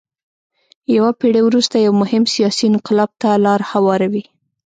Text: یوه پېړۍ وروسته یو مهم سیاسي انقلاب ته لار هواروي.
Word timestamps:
یوه 0.95 1.11
پېړۍ 1.19 1.41
وروسته 1.45 1.75
یو 1.77 1.93
مهم 2.01 2.23
سیاسي 2.33 2.63
انقلاب 2.71 3.09
ته 3.21 3.29
لار 3.45 3.61
هواروي. 3.71 4.23